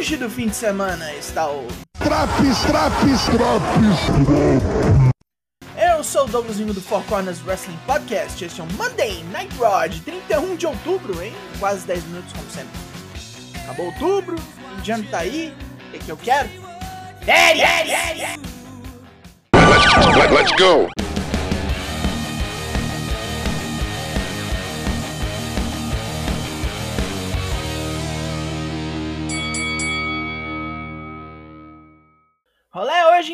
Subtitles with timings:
[0.00, 1.66] Hoje do fim de semana está o.
[1.98, 3.98] Traps, traps, traps.
[5.76, 8.42] Eu sou o Douglasinho do Four Corners Wrestling Podcast.
[8.42, 12.50] Este é o Monday Night Raw de 31 de outubro, em quase 10 minutos, como
[12.50, 12.70] sempre.
[13.62, 15.54] Acabou outubro, o Indiano tá aí,
[15.88, 16.48] o que, que eu quero?
[17.26, 17.58] Let,
[20.32, 20.88] let's go.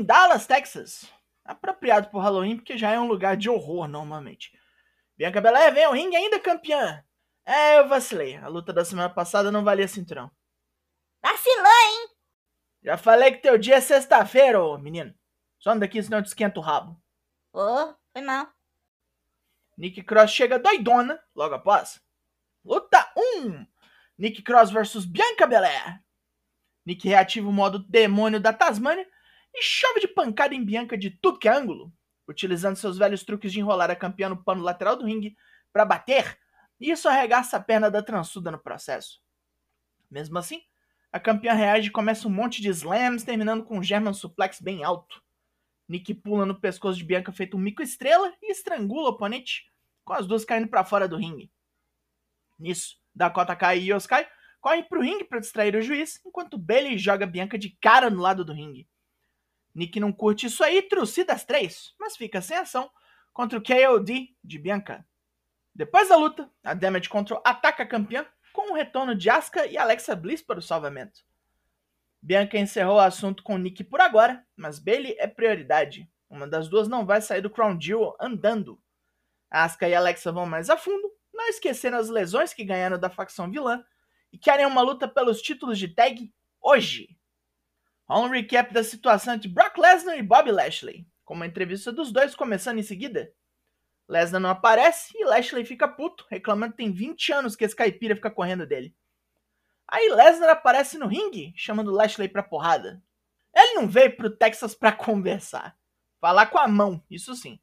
[0.00, 1.12] Em Dallas, Texas.
[1.44, 4.58] Apropriado pro Halloween, porque já é um lugar de horror normalmente.
[5.16, 7.04] Bianca Belair vem ao ringue ainda campeã.
[7.44, 8.36] É, eu vacilei.
[8.36, 10.30] A luta da semana passada não valia cinturão.
[11.22, 12.08] Vacilou, hein?
[12.82, 15.14] Já falei que teu dia é sexta-feira, ô menino.
[15.58, 16.98] Some daqui, senão eu te esquento o rabo.
[17.52, 18.48] Ô, foi mal.
[19.76, 22.00] Nick Cross chega doidona logo após.
[22.64, 23.12] Luta
[23.44, 23.66] 1.
[24.16, 26.02] Nick Cross versus Bianca Belair.
[26.86, 29.06] Nick reativa o modo demônio da Tasmania
[29.54, 31.92] e chove de pancada em Bianca de tudo que é ângulo,
[32.28, 35.36] utilizando seus velhos truques de enrolar a campeã no pano lateral do ringue
[35.72, 36.38] para bater,
[36.78, 39.20] e isso arregaça a perna da transuda no processo.
[40.10, 40.62] Mesmo assim,
[41.12, 44.84] a campeã reage e começa um monte de slams, terminando com um German suplex bem
[44.84, 45.22] alto.
[45.88, 49.64] Nick pula no pescoço de Bianca feito um mico estrela e estrangula o oponente,
[50.04, 51.50] com as duas caindo para fora do ringue.
[52.58, 54.28] Nisso, Dakota Kai e Yoskai
[54.60, 58.44] correm pro ringue para distrair o juiz, enquanto Bailey joga Bianca de cara no lado
[58.44, 58.88] do ringue.
[59.74, 62.90] Nick não curte isso aí, trucida as três, mas fica sem ação
[63.32, 65.06] contra o KOD de Bianca.
[65.74, 69.78] Depois da luta, a Damage Control ataca a campeã com o retorno de Asuka e
[69.78, 71.20] Alexa Bliss para o salvamento.
[72.20, 76.10] Bianca encerrou o assunto com Nick por agora, mas Bailey é prioridade.
[76.28, 78.80] Uma das duas não vai sair do Crown Jewel andando.
[79.50, 83.50] Asuka e Alexa vão mais a fundo, não esquecendo as lesões que ganharam da facção
[83.50, 83.82] vilã
[84.32, 87.16] e querem uma luta pelos títulos de tag hoje.
[88.18, 92.34] Um recap da situação entre Brock Lesnar e Bobby Lashley, com uma entrevista dos dois
[92.34, 93.32] começando em seguida.
[94.08, 98.16] Lesnar não aparece e Lashley fica puto, reclamando que tem 20 anos que esse caipira
[98.16, 98.92] fica correndo dele.
[99.86, 103.00] Aí Lesnar aparece no ringue, chamando Lashley pra porrada.
[103.54, 105.78] Ele não veio pro Texas pra conversar.
[106.20, 107.60] Falar com a mão, isso sim.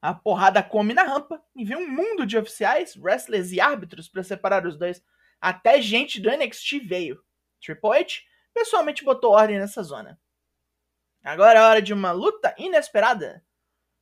[0.00, 4.22] A porrada come na rampa e vem um mundo de oficiais, wrestlers e árbitros para
[4.22, 5.02] separar os dois.
[5.40, 7.20] Até gente do NXT veio.
[7.60, 10.18] Triple H pessoalmente botou ordem nessa zona.
[11.22, 13.44] Agora é hora de uma luta inesperada.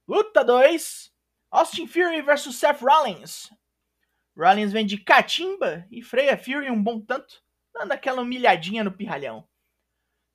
[0.06, 1.12] Luta 2:
[1.50, 3.52] Austin Fury vs Seth Rollins.
[4.36, 7.42] Rollins vem de catimba e freia Fury um bom tanto,
[7.74, 9.46] dando aquela humilhadinha no pirralhão.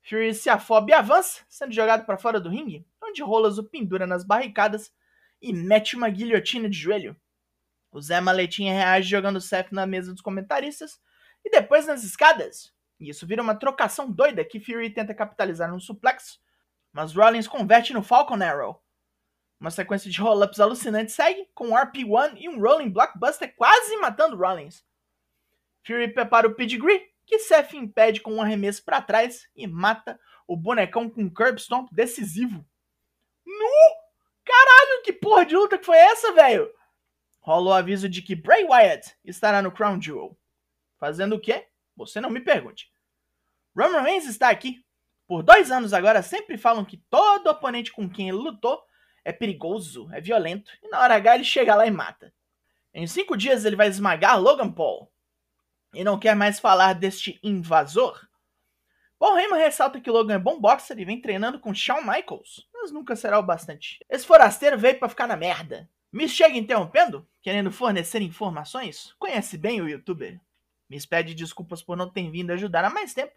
[0.02, 4.06] Fury se afoba e avança, sendo jogado para fora do ringue, onde Rolas o pendura
[4.06, 4.92] nas barricadas
[5.40, 7.16] e mete uma guilhotina de joelho.
[7.90, 11.00] O Zé Maletinha reage jogando Seth na mesa dos comentaristas
[11.44, 12.74] e depois nas escadas.
[13.04, 16.40] E isso vira uma trocação doida que Fury tenta capitalizar num suplex,
[16.90, 18.82] mas Rollins converte no Falcon Arrow.
[19.60, 24.38] Uma sequência de roll-ups alucinantes segue, com um RP1 e um Rolling Blockbuster quase matando
[24.38, 24.82] Rollins.
[25.86, 30.56] Fury prepara o pedigree, que Seth impede com um arremesso para trás e mata o
[30.56, 32.66] bonecão com um curb stomp decisivo.
[33.44, 34.04] Nu!
[34.46, 36.72] Caralho, que porra de luta que foi essa, velho?
[37.40, 40.38] Rola o aviso de que Bray Wyatt estará no Crown Jewel.
[40.98, 41.68] Fazendo o quê?
[41.96, 42.93] Você não me pergunte.
[43.76, 44.84] Roman Reigns está aqui.
[45.26, 48.80] Por dois anos agora sempre falam que todo oponente com quem ele lutou
[49.24, 52.32] é perigoso, é violento, e na hora H ele chega lá e mata.
[52.92, 55.10] Em cinco dias ele vai esmagar Logan Paul.
[55.94, 58.28] E não quer mais falar deste invasor?
[59.18, 62.90] Paul Heyman ressalta que Logan é bom boxer e vem treinando com Shawn Michaels, mas
[62.90, 63.98] nunca será o bastante.
[64.10, 65.88] Esse forasteiro veio para ficar na merda.
[66.12, 69.14] Me chega interrompendo, querendo fornecer informações?
[69.18, 70.40] Conhece bem o youtuber.
[70.88, 73.32] Miss pede desculpas por não ter vindo ajudar há mais tempo,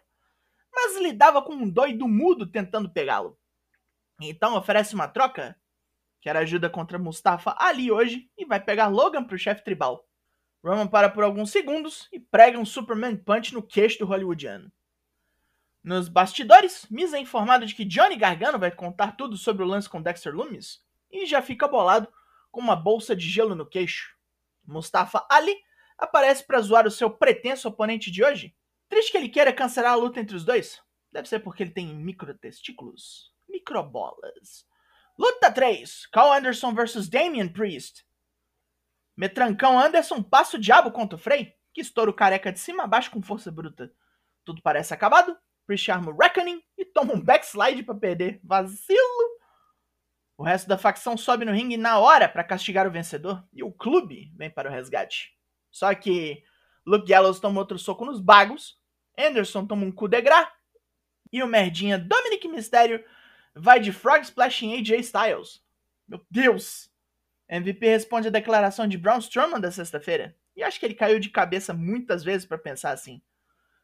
[0.72, 3.38] mas lidava com um doido mudo tentando pegá-lo.
[4.20, 5.56] Então oferece uma troca?
[6.20, 10.08] Quer ajuda contra Mustafa ali hoje e vai pegar Logan pro chefe tribal.
[10.62, 14.70] Roman para por alguns segundos e prega um Superman Punch no queixo do hollywoodiano.
[15.82, 19.88] Nos bastidores, Miz é informado de que Johnny Gargano vai contar tudo sobre o lance
[19.88, 22.12] com Dexter Loomis e já fica bolado
[22.50, 24.16] com uma bolsa de gelo no queixo.
[24.66, 25.56] Mustafa Ali
[25.96, 28.54] aparece para zoar o seu pretenso oponente de hoje.
[28.88, 30.82] Triste que ele queira cancelar a luta entre os dois.
[31.12, 33.32] Deve ser porque ele tem microtestículos.
[33.48, 34.66] Microbolas.
[35.18, 36.06] Luta 3.
[36.06, 38.04] Carl Anderson vs Damian Priest.
[39.16, 42.86] Metrancão Anderson passa o diabo contra o Frey, que estoura o careca de cima a
[42.86, 43.92] baixo com força bruta.
[44.44, 45.36] Tudo parece acabado.
[45.66, 48.40] Priest arma o Reckoning e toma um backslide para perder.
[48.42, 49.38] Vacilo.
[50.38, 53.72] O resto da facção sobe no ringue na hora para castigar o vencedor e o
[53.72, 55.36] clube vem para o resgate.
[55.68, 56.44] Só que
[56.88, 58.80] Luke Gallows toma outro soco nos bagos,
[59.18, 60.48] Anderson toma um coup de gras
[61.30, 63.04] E o merdinha Dominic Mysterio
[63.54, 65.62] vai de Frog Splash em AJ Styles.
[66.08, 66.90] Meu Deus!
[67.46, 70.34] MVP responde a declaração de Braun Strowman da sexta-feira.
[70.56, 73.20] E acho que ele caiu de cabeça muitas vezes para pensar assim.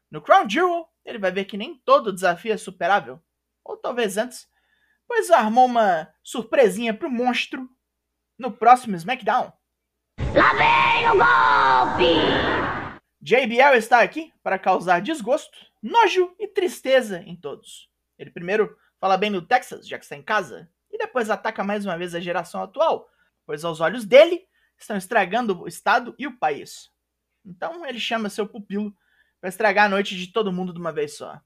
[0.09, 3.21] No Crown Jewel, ele vai ver que nem todo desafio é superável.
[3.63, 4.47] Ou talvez antes,
[5.07, 7.69] pois armou uma surpresinha pro monstro
[8.35, 9.53] no próximo SmackDown.
[10.33, 12.64] Lá vem o golpe!
[13.21, 17.89] JBL está aqui para causar desgosto, nojo e tristeza em todos.
[18.17, 21.85] Ele primeiro fala bem do Texas, já que está em casa, e depois ataca mais
[21.85, 23.09] uma vez a geração atual,
[23.45, 24.45] pois aos olhos dele
[24.77, 26.91] estão estragando o estado e o país.
[27.45, 28.95] Então ele chama seu pupilo
[29.39, 31.39] para estragar a noite de todo mundo de uma vez só.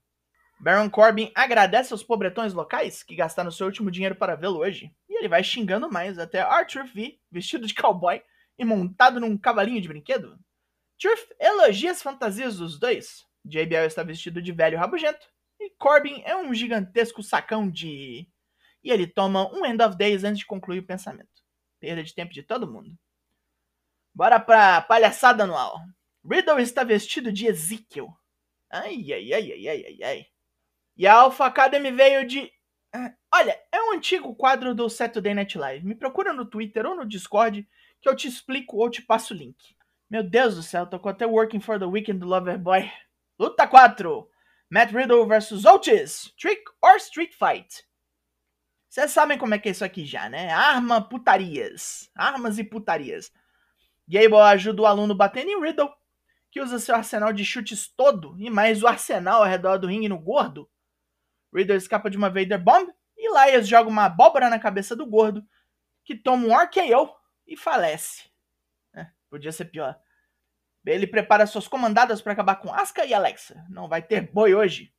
[0.58, 5.18] Baron Corbin agradece aos pobretões locais que gastaram seu último dinheiro para vê-lo hoje, e
[5.18, 8.22] ele vai xingando mais até Arthur V, vestido de cowboy
[8.58, 10.38] e montado num cavalinho de brinquedo.
[11.00, 13.26] Turf elogia as fantasias dos dois.
[13.42, 15.26] JBL está vestido de velho rabugento,
[15.58, 18.28] e Corbin é um gigantesco sacão de.
[18.84, 21.42] E ele toma um End of Days antes de concluir o pensamento.
[21.80, 22.94] Perda de tempo de todo mundo.
[24.14, 25.80] Bora pra palhaçada anual.
[26.22, 28.14] Riddle está vestido de Ezekiel.
[28.70, 30.26] Ai, ai, ai, ai, ai, ai, ai.
[30.96, 32.52] E a Alpha Academy veio de.
[32.92, 35.86] Ah, olha, é um antigo quadro do Saturday Night Live.
[35.86, 37.66] Me procura no Twitter ou no Discord
[38.02, 39.79] que eu te explico ou te passo o link.
[40.10, 42.90] Meu Deus do céu, tocou até Working for the Weekend do Loverboy.
[43.38, 44.28] Luta 4.
[44.68, 46.34] Matt Riddle versus Otis.
[46.36, 47.86] Trick or Street Fight.
[48.88, 50.50] Vocês sabem como é que é isso aqui já, né?
[50.50, 52.10] Arma, putarias.
[52.12, 53.32] Armas e putarias.
[54.08, 55.94] Gable ajuda o aluno batendo em Riddle,
[56.50, 60.08] que usa seu arsenal de chutes todo e mais o arsenal ao redor do ringue
[60.08, 60.68] no gordo.
[61.54, 65.46] Riddle escapa de uma Vader Bomb e Elias joga uma abóbora na cabeça do gordo,
[66.04, 67.14] que toma um RKO
[67.46, 68.29] e falece.
[69.30, 69.98] Podia ser pior.
[70.84, 73.64] Ele prepara suas comandadas para acabar com Asuka e Alexa.
[73.68, 74.92] Não vai ter boi hoje.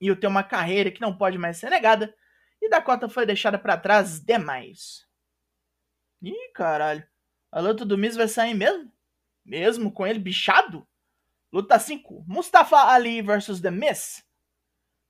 [0.00, 2.14] E tem uma carreira que não pode mais ser negada.
[2.60, 5.06] E Dakota foi deixada para trás demais.
[6.22, 7.06] Ih, caralho.
[7.52, 8.92] A luta do Miz vai sair mesmo?
[9.44, 10.86] Mesmo com ele bichado?
[11.52, 12.24] Luta 5.
[12.26, 14.24] Mustafa Ali versus The Miz.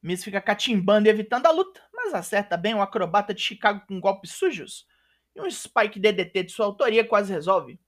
[0.02, 3.98] Miz fica catimbando e evitando a luta, mas acerta bem o acrobata de Chicago com
[3.98, 4.86] golpes sujos.
[5.34, 7.80] E um Spike DDT de sua autoria quase resolve.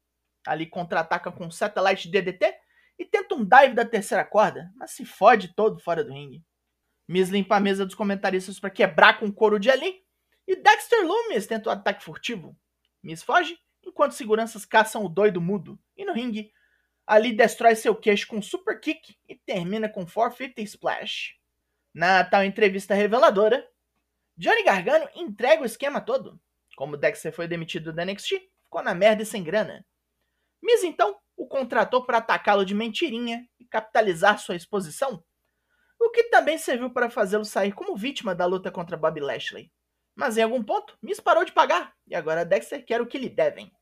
[0.49, 2.55] Ali contra-ataca com Satellite DDT
[2.99, 6.43] e tenta um dive da terceira corda, mas se fode todo fora do ringue.
[7.07, 10.03] Miz limpa a mesa dos comentaristas para quebrar com o couro de Ali.
[10.47, 12.57] E Dexter Loomis tenta o um ataque furtivo.
[13.03, 15.79] Miz foge, enquanto seguranças caçam o doido mudo.
[15.97, 16.53] E no ringue,
[17.07, 21.39] Ali destrói seu queixo com um super kick e termina com 450 Splash.
[21.95, 23.67] Na tal entrevista reveladora,
[24.37, 26.39] Johnny Gargano entrega o esquema todo.
[26.77, 29.85] Como Dexter foi demitido da NXT, ficou na merda e sem grana.
[30.63, 35.23] Miz então o contratou para atacá-lo de mentirinha e capitalizar sua exposição,
[35.99, 39.73] o que também serviu para fazê-lo sair como vítima da luta contra Bobby Lashley.
[40.15, 43.29] Mas em algum ponto, Miz parou de pagar e agora Dexter quer o que lhe
[43.29, 43.73] devem.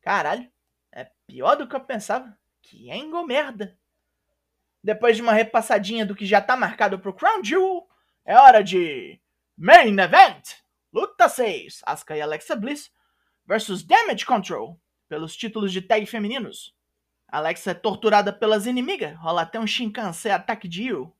[0.00, 0.50] Caralho,
[0.90, 2.36] é pior do que eu pensava.
[2.62, 3.78] Que engo merda.
[4.82, 7.86] Depois de uma repassadinha do que já tá marcado pro Crown Jewel,
[8.24, 9.20] é hora de
[9.56, 10.56] Main Event!
[10.92, 12.90] Luta 6, Asuka e Alexa Bliss
[13.46, 14.80] versus Damage Control
[15.10, 16.72] pelos títulos de tag femininos.
[17.26, 21.12] Alexa é torturada pelas inimigas, rola até um Shinkansen ataque de Io.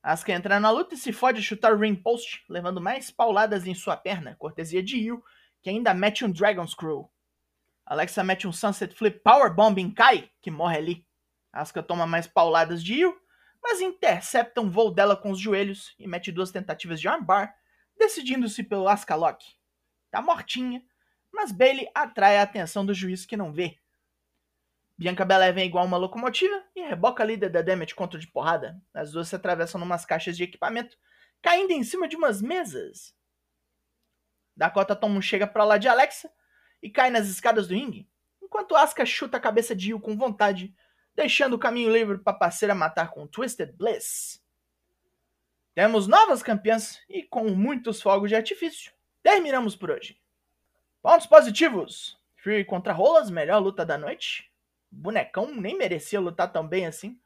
[0.00, 3.66] Asuka entra na luta e se fode a chutar o ring post, levando mais pauladas
[3.66, 5.24] em sua perna, cortesia de Io,
[5.60, 7.10] que ainda mete um Dragon Screw.
[7.84, 11.06] Alexa mete um Sunset Flip Powerbomb em Kai, que morre ali.
[11.52, 13.20] Asuka toma mais pauladas de Io,
[13.60, 17.56] mas intercepta um voo dela com os joelhos e mete duas tentativas de armbar,
[17.98, 19.44] decidindo-se pelo Asuka Lock.
[20.12, 20.80] Tá mortinha,
[21.36, 23.78] mas Bailey atrai a atenção do juiz que não vê.
[24.96, 28.80] Bianca Belair vem igual uma locomotiva e reboca a líder da Damage contra de porrada.
[28.94, 30.96] As duas se atravessam numas caixas de equipamento,
[31.42, 33.14] caindo em cima de umas mesas.
[34.56, 36.32] Dakota toma um chega pra lá de Alexa
[36.82, 38.08] e cai nas escadas do ringue,
[38.42, 40.74] enquanto Asuka chuta a cabeça de Io com vontade,
[41.14, 44.42] deixando o caminho livre para a parceira matar com Twisted Bliss.
[45.74, 48.90] Temos novas campeãs e com muitos fogos de artifício,
[49.22, 50.18] terminamos por hoje.
[51.06, 52.18] Pontos positivos.
[52.34, 54.50] Fury contra Rolas, melhor luta da noite.
[54.90, 57.16] Bonecão nem merecia lutar tão bem assim.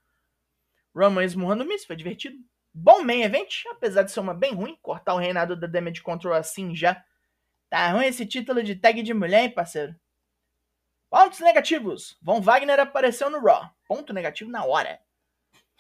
[0.95, 2.37] Roman esmurrando Miss, foi divertido.
[2.75, 4.79] Bom main event, apesar de ser uma bem ruim.
[4.83, 7.03] Cortar o reinado da Damage Control assim já.
[7.71, 9.97] Tá ruim esse título de tag de mulher, hein, parceiro?
[11.09, 12.19] Pontos negativos.
[12.21, 13.71] Von Wagner apareceu no Raw.
[13.89, 15.01] Ponto negativo na hora.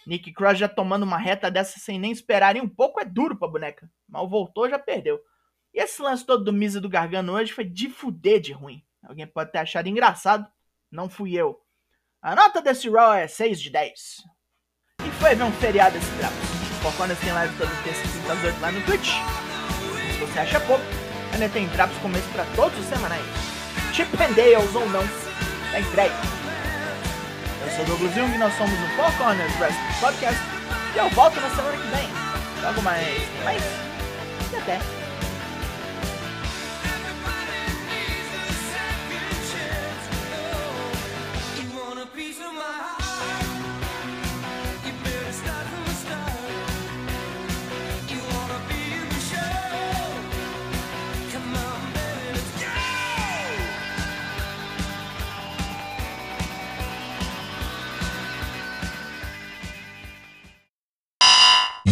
[0.06, 3.46] Nick Cross já tomando uma reta dessa sem nem esperarem um pouco é duro pra
[3.46, 3.90] boneca.
[4.08, 5.22] Mal voltou, já perdeu.
[5.72, 8.84] E esse lance todo do Misa do Gargano hoje foi de fuder de ruim.
[9.02, 10.46] Alguém pode ter achado engraçado,
[10.90, 11.60] não fui eu.
[12.20, 14.24] A nota desse Raw é 6 de 10.
[15.06, 16.34] E foi ver um feriado esse trapo.
[16.82, 19.10] Four Corners tem live todas as terças e quintas às 8 lá no Twitch.
[20.12, 20.84] Se você acha pouco,
[21.32, 23.24] ainda tem drops começo pra todos os semanais.
[23.92, 25.02] Chip and Dales ou não,
[25.70, 26.14] tá entregue.
[27.64, 29.12] Eu sou o Douglas Jung, nós somos o Four
[29.60, 30.40] Wrestling Podcast
[30.94, 32.08] e eu volto na semana que vem.
[32.62, 33.62] Logo mais, mais
[34.52, 34.99] e até.